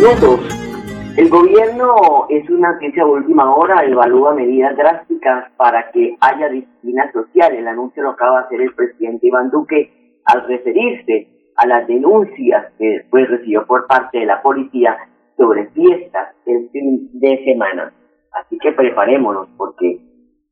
Minutos. 0.00 0.40
El 1.18 1.28
gobierno, 1.28 2.26
es 2.30 2.48
una 2.48 2.72
noticia 2.72 3.04
de 3.04 3.10
última 3.10 3.54
hora, 3.54 3.84
evalúa 3.84 4.34
medidas 4.34 4.74
drásticas 4.74 5.50
para 5.58 5.90
que 5.90 6.16
haya 6.20 6.48
disciplina 6.48 7.12
social. 7.12 7.54
El 7.54 7.68
anuncio 7.68 8.02
lo 8.02 8.10
acaba 8.10 8.40
de 8.40 8.46
hacer 8.46 8.60
el 8.62 8.74
presidente 8.74 9.26
Iván 9.26 9.50
Duque 9.50 10.22
al 10.24 10.46
referirse 10.46 11.52
a 11.56 11.66
las 11.66 11.86
denuncias 11.86 12.72
que 12.78 12.86
después 12.86 13.28
recibió 13.28 13.66
por 13.66 13.86
parte 13.86 14.20
de 14.20 14.26
la 14.26 14.40
policía 14.40 14.96
sobre 15.36 15.66
fiestas 15.70 16.34
el 16.46 16.70
fin 16.70 17.10
de 17.20 17.44
semana. 17.44 17.92
Así 18.40 18.56
que 18.58 18.72
preparémonos 18.72 19.48
porque 19.58 20.00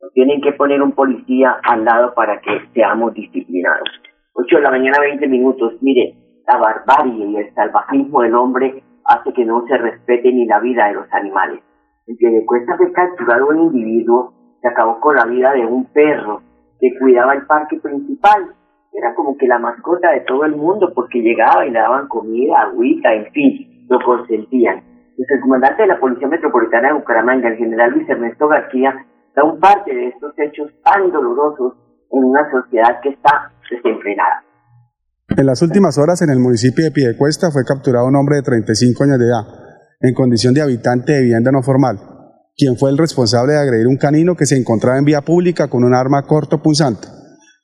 nos 0.02 0.12
tienen 0.12 0.42
que 0.42 0.52
poner 0.52 0.82
un 0.82 0.92
policía 0.92 1.58
al 1.62 1.86
lado 1.86 2.12
para 2.14 2.38
que 2.42 2.50
seamos 2.74 3.14
disciplinados. 3.14 3.88
8 4.34 4.56
de 4.56 4.62
la 4.62 4.70
mañana, 4.70 5.00
20 5.00 5.26
minutos. 5.26 5.74
Mire, 5.80 6.14
la 6.46 6.58
barbarie 6.58 7.26
y 7.26 7.36
el 7.36 7.54
salvajismo 7.54 8.22
del 8.22 8.34
hombre 8.34 8.82
hace 9.08 9.32
que 9.32 9.44
no 9.44 9.64
se 9.66 9.76
respete 9.76 10.32
ni 10.32 10.46
la 10.46 10.60
vida 10.60 10.86
de 10.88 10.94
los 10.94 11.12
animales. 11.12 11.60
En 12.06 12.16
Piedecuesta 12.16 12.76
fue 12.76 12.92
capturado 12.92 13.48
un 13.48 13.58
individuo 13.58 14.32
que 14.60 14.68
acabó 14.68 15.00
con 15.00 15.16
la 15.16 15.24
vida 15.24 15.52
de 15.52 15.64
un 15.64 15.86
perro 15.86 16.42
que 16.78 16.96
cuidaba 16.98 17.34
el 17.34 17.46
parque 17.46 17.78
principal. 17.80 18.54
Era 18.92 19.14
como 19.14 19.36
que 19.36 19.46
la 19.46 19.58
mascota 19.58 20.10
de 20.10 20.20
todo 20.20 20.44
el 20.44 20.56
mundo 20.56 20.92
porque 20.94 21.20
llegaba 21.20 21.66
y 21.66 21.70
le 21.70 21.78
daban 21.78 22.08
comida, 22.08 22.62
agüita, 22.62 23.12
en 23.14 23.32
fin, 23.32 23.86
lo 23.88 23.98
consentían. 24.00 24.78
Entonces, 24.78 25.36
el 25.36 25.40
comandante 25.40 25.82
de 25.82 25.88
la 25.88 26.00
Policía 26.00 26.28
Metropolitana 26.28 26.88
de 26.88 26.94
Bucaramanga, 26.94 27.48
el 27.48 27.56
general 27.56 27.90
Luis 27.92 28.08
Ernesto 28.08 28.46
García, 28.46 28.94
da 29.34 29.44
un 29.44 29.58
parte 29.58 29.94
de 29.94 30.08
estos 30.08 30.32
hechos 30.38 30.70
tan 30.84 31.10
dolorosos 31.10 31.74
en 32.10 32.24
una 32.24 32.50
sociedad 32.50 33.00
que 33.00 33.10
está 33.10 33.52
desenfrenada. 33.70 34.42
En 35.36 35.44
las 35.46 35.60
últimas 35.60 35.98
horas, 35.98 36.22
en 36.22 36.30
el 36.30 36.38
municipio 36.38 36.84
de 36.84 36.90
Piedecuesta, 36.90 37.50
fue 37.50 37.64
capturado 37.64 38.06
un 38.06 38.16
hombre 38.16 38.36
de 38.36 38.42
35 38.42 39.04
años 39.04 39.18
de 39.18 39.26
edad, 39.26 39.44
en 40.00 40.14
condición 40.14 40.54
de 40.54 40.62
habitante 40.62 41.12
de 41.12 41.22
vivienda 41.22 41.52
no 41.52 41.62
formal, 41.62 42.00
quien 42.56 42.76
fue 42.78 42.90
el 42.90 42.98
responsable 42.98 43.52
de 43.52 43.58
agredir 43.58 43.86
un 43.86 43.98
canino 43.98 44.36
que 44.36 44.46
se 44.46 44.56
encontraba 44.56 44.98
en 44.98 45.04
vía 45.04 45.20
pública 45.20 45.68
con 45.68 45.84
un 45.84 45.94
arma 45.94 46.22
corto 46.22 46.62
punzante. 46.62 47.08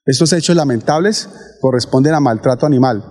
Estos 0.05 0.33
hechos 0.35 0.55
lamentables 0.55 1.29
corresponden 1.61 2.13
a 2.15 2.21
maltrato 2.21 2.67
animal, 2.67 3.03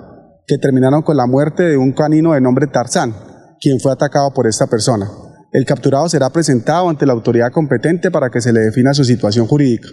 que 0.46 0.60
terminaron 0.60 1.02
con 1.02 1.18
la 1.18 1.26
muerte 1.26 1.64
de 1.64 1.78
un 1.78 1.92
canino 1.92 2.34
de 2.34 2.42
nombre 2.42 2.68
Tarzán, 2.68 3.16
quien 3.60 3.80
fue 3.80 3.92
atacado 3.92 4.34
por 4.34 4.46
esta 4.46 4.68
persona. 4.68 5.10
El 5.52 5.66
capturado 5.66 6.08
será 6.10 6.30
presentado 6.30 6.90
ante 6.90 7.08
la 7.08 7.14
autoridad 7.14 7.52
competente 7.52 8.12
para 8.12 8.30
que 8.30 8.42
se 8.42 8.54
le 8.54 8.60
defina 8.60 8.94
su 8.94 9.04
situación 9.04 9.48
jurídica. 9.48 9.90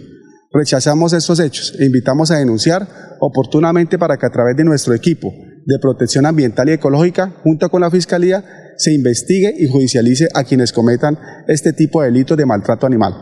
Rechazamos 0.53 1.13
estos 1.13 1.39
hechos 1.39 1.79
e 1.79 1.85
invitamos 1.85 2.29
a 2.29 2.35
denunciar 2.35 2.81
oportunamente 3.21 3.97
para 3.97 4.17
que 4.17 4.25
a 4.25 4.29
través 4.29 4.57
de 4.57 4.65
nuestro 4.65 4.93
equipo 4.93 5.31
de 5.31 5.79
protección 5.81 6.25
ambiental 6.25 6.67
y 6.67 6.73
ecológica, 6.73 7.31
junto 7.41 7.69
con 7.69 7.79
la 7.79 7.89
Fiscalía, 7.89 8.43
se 8.75 8.91
investigue 8.91 9.53
y 9.57 9.71
judicialice 9.71 10.27
a 10.35 10.43
quienes 10.43 10.73
cometan 10.73 11.15
este 11.47 11.71
tipo 11.71 12.01
de 12.01 12.11
delitos 12.11 12.35
de 12.35 12.45
maltrato 12.45 12.85
animal. 12.85 13.13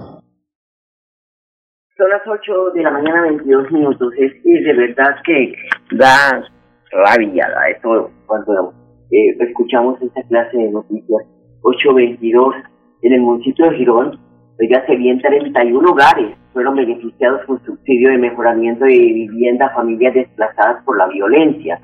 Son 1.98 2.10
las 2.10 2.26
8 2.26 2.72
de 2.74 2.82
la 2.82 2.90
mañana, 2.90 3.22
22 3.22 3.72
minutos. 3.74 4.12
Es 4.18 4.34
de 4.44 4.74
verdad 4.74 5.14
que 5.24 5.54
da 5.92 6.42
rabia 6.90 7.48
da 7.48 7.70
eso 7.70 8.10
cuando 8.26 8.74
eh, 9.12 9.38
escuchamos 9.48 10.02
esta 10.02 10.24
clase 10.24 10.58
de 10.58 10.72
noticias. 10.72 11.30
822 11.62 12.56
en 13.04 13.14
el 13.14 13.22
municipio 13.22 13.70
de 13.70 13.78
Girón, 13.78 14.20
ya 14.68 14.84
se 14.88 14.96
bien 14.96 15.22
31 15.22 15.92
hogares 15.92 16.36
fueron 16.54 16.76
beneficiados 16.76 17.46
con 17.46 17.64
subsidio 17.64 18.10
de 18.10 18.18
mejoramiento 18.18 18.86
de 18.86 18.92
vivienda 18.92 19.68
a 19.68 19.76
familias 19.76 20.14
desplazadas 20.14 20.84
por 20.84 20.98
la 20.98 21.08
violencia. 21.08 21.80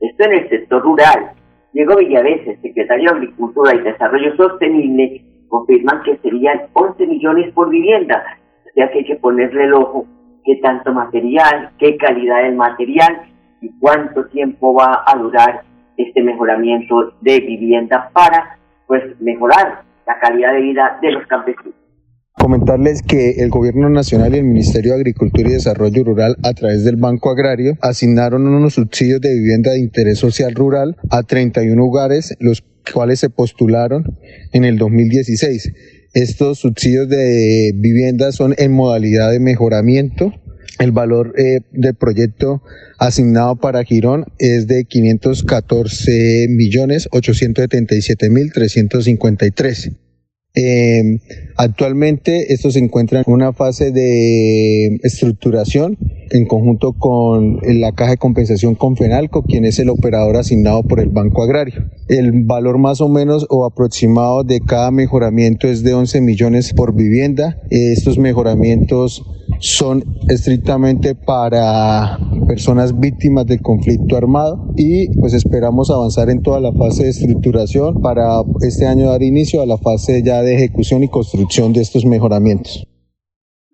Esto 0.00 0.24
en 0.24 0.32
el 0.32 0.48
sector 0.48 0.82
rural. 0.82 1.32
Diego 1.72 1.96
Villaveses, 1.96 2.60
secretario 2.60 3.10
de 3.10 3.16
Agricultura 3.16 3.74
y 3.74 3.80
Desarrollo 3.80 4.34
Sostenible, 4.36 5.22
confirman 5.48 6.02
que 6.02 6.16
serían 6.18 6.62
11 6.72 7.06
millones 7.06 7.52
por 7.52 7.68
vivienda. 7.68 8.24
O 8.64 8.70
sea 8.74 8.90
que 8.90 8.98
hay 8.98 9.04
que 9.04 9.16
ponerle 9.16 9.64
el 9.64 9.74
ojo 9.74 10.06
qué 10.44 10.56
tanto 10.56 10.92
material, 10.92 11.70
qué 11.78 11.96
calidad 11.96 12.42
del 12.42 12.56
material 12.56 13.22
y 13.60 13.70
cuánto 13.78 14.26
tiempo 14.26 14.74
va 14.74 15.04
a 15.06 15.16
durar 15.18 15.62
este 15.96 16.22
mejoramiento 16.22 17.12
de 17.20 17.40
vivienda 17.40 18.10
para 18.12 18.58
pues 18.86 19.02
mejorar 19.20 19.82
la 20.06 20.18
calidad 20.20 20.52
de 20.52 20.60
vida 20.60 20.98
de 21.02 21.12
los 21.12 21.26
campesinos. 21.26 21.85
Comentarles 22.46 23.02
que 23.02 23.42
el 23.42 23.50
Gobierno 23.50 23.90
Nacional 23.90 24.32
y 24.32 24.38
el 24.38 24.44
Ministerio 24.44 24.92
de 24.92 24.98
Agricultura 24.98 25.48
y 25.48 25.54
Desarrollo 25.54 26.04
Rural, 26.04 26.36
a 26.44 26.52
través 26.54 26.84
del 26.84 26.94
Banco 26.94 27.28
Agrario, 27.28 27.76
asignaron 27.80 28.46
unos 28.46 28.74
subsidios 28.74 29.20
de 29.20 29.34
vivienda 29.34 29.72
de 29.72 29.80
interés 29.80 30.20
social 30.20 30.54
rural 30.54 30.96
a 31.10 31.24
31 31.24 31.84
hogares, 31.84 32.36
los 32.38 32.62
cuales 32.94 33.18
se 33.18 33.30
postularon 33.30 34.16
en 34.52 34.64
el 34.64 34.78
2016. 34.78 35.72
Estos 36.14 36.60
subsidios 36.60 37.08
de 37.08 37.72
vivienda 37.74 38.30
son 38.30 38.54
en 38.58 38.70
modalidad 38.70 39.32
de 39.32 39.40
mejoramiento. 39.40 40.32
El 40.78 40.92
valor 40.92 41.34
eh, 41.36 41.62
del 41.72 41.96
proyecto 41.96 42.62
asignado 43.00 43.56
para 43.56 43.82
Girón 43.82 44.24
es 44.38 44.68
de 44.68 44.84
514 44.84 46.46
millones 46.48 47.08
877 47.10 48.30
mil 48.30 48.52
353. 48.52 49.90
Eh, 50.58 51.20
actualmente 51.58 52.54
esto 52.54 52.70
se 52.70 52.78
encuentra 52.78 53.20
en 53.20 53.30
una 53.30 53.52
fase 53.52 53.90
de 53.90 54.98
estructuración 55.02 55.98
en 56.30 56.46
conjunto 56.46 56.94
con 56.94 57.60
la 57.62 57.92
Caja 57.92 58.12
de 58.12 58.16
Compensación 58.16 58.74
Confenalco, 58.74 59.42
quien 59.42 59.66
es 59.66 59.78
el 59.78 59.90
operador 59.90 60.36
asignado 60.36 60.82
por 60.82 61.00
el 61.00 61.10
Banco 61.10 61.42
Agrario. 61.42 61.90
El 62.08 62.44
valor 62.44 62.78
más 62.78 63.00
o 63.00 63.08
menos 63.08 63.46
o 63.50 63.66
aproximado 63.66 64.42
de 64.44 64.60
cada 64.60 64.90
mejoramiento 64.90 65.68
es 65.68 65.82
de 65.82 65.94
11 65.94 66.22
millones 66.22 66.72
por 66.72 66.94
vivienda. 66.94 67.60
Estos 67.70 68.18
mejoramientos 68.18 69.22
son 69.60 70.04
estrictamente 70.28 71.14
para 71.14 72.18
personas 72.46 72.98
víctimas 72.98 73.46
del 73.46 73.62
conflicto 73.62 74.16
armado 74.16 74.72
y 74.76 75.08
pues 75.18 75.34
esperamos 75.34 75.90
avanzar 75.90 76.30
en 76.30 76.42
toda 76.42 76.60
la 76.60 76.72
fase 76.72 77.04
de 77.04 77.10
estructuración 77.10 78.00
para 78.00 78.42
este 78.60 78.86
año 78.86 79.10
dar 79.10 79.22
inicio 79.22 79.62
a 79.62 79.66
la 79.66 79.78
fase 79.78 80.22
ya 80.22 80.42
de 80.42 80.45
ejecución 80.54 81.02
y 81.02 81.08
construcción 81.08 81.72
de 81.72 81.80
estos 81.80 82.04
mejoramientos. 82.04 82.86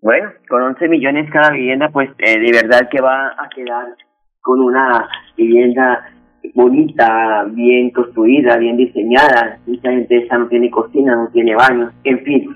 Bueno, 0.00 0.30
con 0.48 0.62
11 0.62 0.88
millones 0.88 1.30
cada 1.32 1.50
vivienda, 1.50 1.90
pues 1.92 2.10
eh, 2.18 2.38
de 2.38 2.52
verdad 2.52 2.88
que 2.90 3.00
va 3.00 3.28
a 3.28 3.48
quedar 3.54 3.96
con 4.40 4.60
una 4.60 5.08
vivienda 5.36 6.10
bonita, 6.54 7.44
bien 7.52 7.90
construida, 7.90 8.56
bien 8.56 8.76
diseñada. 8.76 9.58
Mucha 9.66 9.90
gente 9.90 10.26
no 10.30 10.48
tiene 10.48 10.70
cocina, 10.70 11.14
no 11.14 11.28
tiene 11.32 11.54
baños, 11.54 11.92
en 12.04 12.18
fin, 12.24 12.48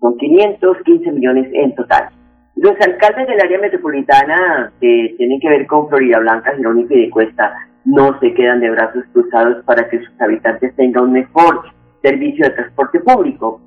son 0.00 0.16
515 0.16 1.12
millones 1.12 1.48
en 1.52 1.74
total. 1.74 2.08
Los 2.56 2.74
alcaldes 2.80 3.26
del 3.26 3.40
área 3.40 3.58
metropolitana 3.58 4.72
que 4.80 5.14
tienen 5.18 5.40
que 5.40 5.48
ver 5.48 5.66
con 5.66 5.88
Florida 5.88 6.20
Blanca, 6.20 6.54
Girón 6.56 6.80
y 6.80 6.84
Piedecuesta 6.84 7.52
no 7.84 8.18
se 8.20 8.32
quedan 8.32 8.60
de 8.60 8.70
brazos 8.70 9.04
cruzados 9.12 9.64
para 9.64 9.88
que 9.88 9.98
sus 9.98 10.20
habitantes 10.20 10.74
tengan 10.76 11.04
un 11.04 11.12
mejor 11.12 11.62
servicio 12.02 12.46
de 12.46 12.54
transporte 12.54 13.00
público. 13.00 13.60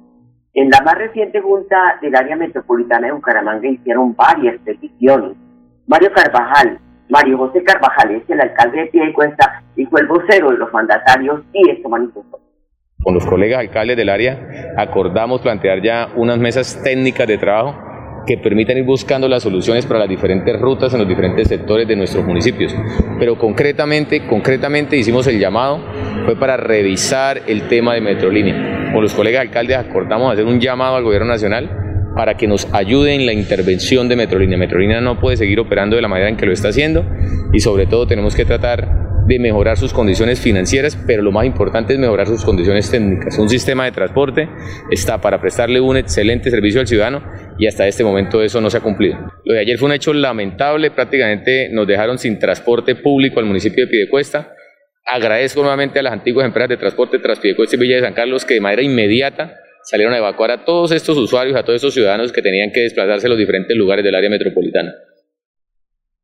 En 0.57 0.71
la 0.71 0.81
más 0.81 0.95
reciente 0.95 1.39
junta 1.39 1.99
del 2.01 2.15
área 2.15 2.35
metropolitana 2.35 3.05
de 3.05 3.13
Bucaramanga 3.13 3.67
hicieron 3.67 4.15
varias 4.15 4.59
peticiones. 4.65 5.37
Mario 5.85 6.11
Carvajal, 6.11 6.79
Mario 7.09 7.37
José 7.37 7.63
Carvajal 7.63 8.15
es 8.15 8.27
el 8.27 8.41
alcalde 8.41 8.79
de 8.79 8.85
Piedecuesta 8.87 9.61
y 9.75 9.85
fue 9.85 10.01
el 10.01 10.07
vocero 10.07 10.49
de 10.49 10.57
los 10.57 10.73
mandatarios 10.73 11.41
y 11.53 11.69
esto 11.69 11.87
manifestó. 11.89 12.39
Con 13.03 13.13
los 13.13 13.23
colegas 13.27 13.59
alcaldes 13.59 13.97
del 13.97 14.09
área 14.09 14.73
acordamos 14.77 15.41
plantear 15.41 15.79
ya 15.83 16.07
unas 16.15 16.39
mesas 16.39 16.81
técnicas 16.83 17.27
de 17.27 17.37
trabajo 17.37 17.75
que 18.27 18.37
permitan 18.37 18.77
ir 18.77 18.83
buscando 18.83 19.27
las 19.27 19.41
soluciones 19.41 19.85
para 19.85 20.01
las 20.01 20.09
diferentes 20.09 20.59
rutas 20.59 20.93
en 20.93 20.99
los 20.99 21.07
diferentes 21.07 21.47
sectores 21.47 21.87
de 21.87 21.95
nuestros 21.95 22.25
municipios. 22.25 22.75
Pero 23.17 23.37
concretamente, 23.37 24.27
concretamente 24.27 24.97
hicimos 24.97 25.25
el 25.27 25.39
llamado, 25.39 25.79
fue 26.25 26.35
para 26.35 26.57
revisar 26.57 27.41
el 27.47 27.63
tema 27.69 27.93
de 27.93 28.01
Metrolínea. 28.01 28.91
Con 28.91 29.01
los 29.01 29.13
colegas 29.13 29.41
alcaldes 29.41 29.77
acordamos 29.77 30.33
hacer 30.33 30.45
un 30.45 30.59
llamado 30.59 30.97
al 30.97 31.03
gobierno 31.03 31.27
nacional 31.27 31.69
para 32.15 32.35
que 32.35 32.47
nos 32.47 32.67
ayude 32.73 33.13
en 33.13 33.25
la 33.25 33.33
intervención 33.33 34.09
de 34.09 34.15
Metrolínea. 34.17 34.57
Metrolínea 34.57 34.99
no 34.99 35.19
puede 35.19 35.37
seguir 35.37 35.59
operando 35.59 35.95
de 35.95 36.01
la 36.01 36.07
manera 36.07 36.29
en 36.29 36.35
que 36.35 36.45
lo 36.45 36.51
está 36.51 36.69
haciendo 36.69 37.05
y 37.53 37.59
sobre 37.61 37.85
todo 37.85 38.07
tenemos 38.07 38.35
que 38.35 38.43
tratar 38.43 38.96
de 39.27 39.39
mejorar 39.39 39.77
sus 39.77 39.93
condiciones 39.93 40.39
financieras, 40.39 40.97
pero 41.05 41.21
lo 41.21 41.31
más 41.31 41.45
importante 41.45 41.93
es 41.93 41.99
mejorar 41.99 42.27
sus 42.27 42.45
condiciones 42.45 42.89
técnicas. 42.89 43.37
Un 43.37 43.49
sistema 43.49 43.83
de 43.83 43.91
transporte 43.91 44.47
está 44.89 45.19
para 45.19 45.41
prestarle 45.41 45.81
un 45.81 45.97
excelente 45.97 46.49
servicio 46.49 46.79
al 46.79 46.87
ciudadano 46.87 47.23
y 47.59 47.67
hasta 47.67 47.87
este 47.87 48.05
momento 48.05 48.41
eso 48.41 48.61
no 48.61 48.69
se 48.69 48.77
ha 48.77 48.79
cumplido. 48.79 49.17
Lo 49.43 49.53
de 49.53 49.59
ayer 49.59 49.77
fue 49.77 49.87
un 49.87 49.93
hecho 49.93 50.13
lamentable, 50.13 50.91
prácticamente 50.91 51.69
nos 51.69 51.85
dejaron 51.85 52.17
sin 52.17 52.39
transporte 52.39 52.95
público 52.95 53.39
al 53.39 53.45
municipio 53.45 53.85
de 53.85 53.91
Pidecuesta. 53.91 54.53
Agradezco 55.05 55.61
nuevamente 55.61 55.99
a 55.99 56.03
las 56.03 56.13
antiguas 56.13 56.45
empresas 56.45 56.69
de 56.69 56.77
transporte 56.77 57.19
Transpidecuesta 57.19 57.75
y 57.75 57.79
Villa 57.79 57.95
de 57.97 58.01
San 58.03 58.13
Carlos 58.13 58.45
que 58.45 58.53
de 58.53 58.61
manera 58.61 58.81
inmediata 58.81 59.57
salieron 59.83 60.13
a 60.13 60.17
evacuar 60.17 60.51
a 60.51 60.65
todos 60.65 60.91
estos 60.91 61.17
usuarios, 61.17 61.55
a 61.57 61.63
todos 61.63 61.75
estos 61.75 61.93
ciudadanos 61.93 62.31
que 62.31 62.41
tenían 62.41 62.71
que 62.71 62.81
desplazarse 62.81 63.27
a 63.27 63.29
los 63.29 63.37
diferentes 63.37 63.75
lugares 63.75 64.03
del 64.03 64.15
área 64.15 64.29
metropolitana. 64.29 64.93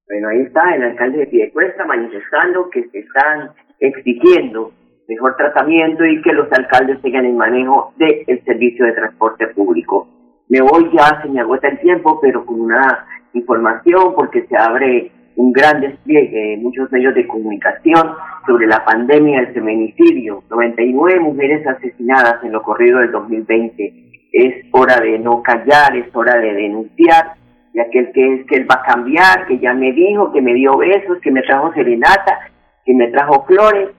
Bueno, 0.07 0.27
ahí 0.29 0.41
está 0.41 0.75
el 0.75 0.83
alcalde 0.83 1.19
de 1.19 1.27
Piedecuesta 1.27 1.85
manifestando 1.85 2.69
que 2.69 2.83
se 2.89 2.99
están 2.99 3.51
exigiendo 3.79 4.71
mejor 5.07 5.35
tratamiento 5.37 6.05
y 6.05 6.21
que 6.21 6.33
los 6.33 6.51
alcaldes 6.51 7.01
tengan 7.01 7.25
el 7.25 7.33
manejo 7.33 7.93
del 7.97 8.43
servicio 8.43 8.85
de 8.85 8.93
transporte 8.93 9.47
público. 9.47 10.07
Me 10.49 10.61
voy 10.61 10.91
ya, 10.93 11.21
se 11.21 11.29
me 11.29 11.39
agota 11.39 11.69
el 11.69 11.79
tiempo, 11.79 12.19
pero 12.21 12.45
con 12.45 12.59
una 12.59 13.05
información 13.33 14.13
porque 14.15 14.45
se 14.47 14.57
abre 14.57 15.11
un 15.35 15.51
gran 15.51 15.81
despliegue 15.81 16.53
en 16.53 16.63
muchos 16.63 16.91
medios 16.91 17.15
de 17.15 17.25
comunicación 17.25 18.11
sobre 18.45 18.67
la 18.67 18.83
pandemia 18.83 19.41
del 19.41 19.53
feminicidio. 19.53 20.43
99 20.49 21.19
mujeres 21.21 21.65
asesinadas 21.65 22.43
en 22.43 22.51
lo 22.51 22.61
corrido 22.61 22.99
del 22.99 23.11
2020. 23.11 23.93
Es 24.33 24.65
hora 24.71 24.99
de 24.99 25.17
no 25.19 25.41
callar, 25.41 25.95
es 25.95 26.13
hora 26.13 26.37
de 26.37 26.53
denunciar 26.53 27.42
y 27.73 27.79
aquel 27.79 28.11
que 28.13 28.35
es 28.35 28.45
que 28.45 28.55
él 28.57 28.67
va 28.69 28.81
a 28.81 28.85
cambiar, 28.85 29.47
que 29.47 29.57
ya 29.57 29.73
me 29.73 29.91
dijo, 29.91 30.31
que 30.31 30.41
me 30.41 30.53
dio 30.53 30.77
besos, 30.77 31.17
que 31.21 31.31
me 31.31 31.41
trajo 31.41 31.73
serenata, 31.73 32.51
que 32.85 32.93
me 32.93 33.07
trajo 33.07 33.45
flores, 33.45 33.89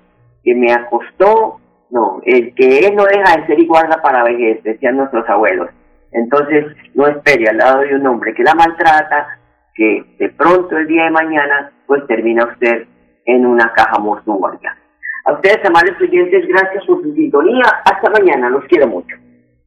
que 0.45 0.55
me 0.55 0.73
acostó. 0.73 1.61
No, 1.91 2.21
el 2.25 2.55
que 2.55 2.79
él 2.87 2.95
no 2.97 3.05
deja 3.05 3.37
de 3.37 3.47
ser 3.47 3.59
y 3.59 3.67
guarda 3.67 4.01
para 4.01 4.25
vejez, 4.25 4.63
decían 4.63 4.97
nuestros 4.97 5.29
abuelos. 5.29 5.71
Entonces, 6.13 6.67
no 6.95 7.07
espere 7.09 7.49
al 7.49 7.59
lado 7.59 7.81
de 7.81 7.97
un 7.97 8.07
hombre 8.07 8.35
que 8.35 8.45
la 8.45 8.55
maltrata, 8.55 9.39
que 9.75 10.05
de 10.19 10.29
pronto 10.31 10.77
el 10.77 10.87
día 10.87 11.05
de 11.05 11.11
mañana, 11.11 11.73
pues 11.87 12.07
termina 12.07 12.45
usted 12.45 12.87
en 13.27 13.47
una 13.47 13.73
caja 13.73 13.99
mortuoria. 13.99 14.77
A 15.25 15.33
ustedes, 15.33 15.65
amables 15.65 16.01
oyentes, 16.01 16.47
gracias 16.47 16.85
por 16.87 17.03
su 17.03 17.13
sintonía. 17.15 17.65
Hasta 17.85 18.11
mañana, 18.11 18.51
los 18.51 18.65
quiero 18.65 18.87
mucho. 18.87 19.17